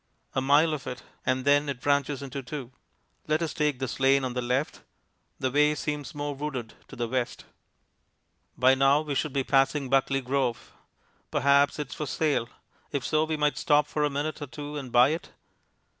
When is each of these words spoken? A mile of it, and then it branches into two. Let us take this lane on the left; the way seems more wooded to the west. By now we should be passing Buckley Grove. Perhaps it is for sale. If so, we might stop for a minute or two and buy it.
A 0.33 0.41
mile 0.41 0.73
of 0.73 0.87
it, 0.87 1.03
and 1.27 1.45
then 1.45 1.69
it 1.69 1.79
branches 1.79 2.23
into 2.23 2.41
two. 2.41 2.71
Let 3.27 3.43
us 3.43 3.53
take 3.53 3.77
this 3.77 3.99
lane 3.99 4.23
on 4.23 4.33
the 4.33 4.41
left; 4.41 4.81
the 5.39 5.51
way 5.51 5.75
seems 5.75 6.15
more 6.15 6.33
wooded 6.33 6.73
to 6.87 6.95
the 6.95 7.07
west. 7.07 7.45
By 8.57 8.73
now 8.73 9.01
we 9.01 9.13
should 9.13 9.31
be 9.31 9.43
passing 9.43 9.91
Buckley 9.91 10.21
Grove. 10.21 10.73
Perhaps 11.29 11.77
it 11.77 11.89
is 11.89 11.93
for 11.93 12.07
sale. 12.07 12.49
If 12.91 13.05
so, 13.05 13.25
we 13.25 13.37
might 13.37 13.59
stop 13.59 13.85
for 13.85 14.03
a 14.03 14.09
minute 14.09 14.41
or 14.41 14.47
two 14.47 14.75
and 14.75 14.91
buy 14.91 15.09
it. 15.09 15.33